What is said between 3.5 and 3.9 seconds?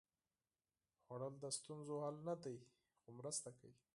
کوي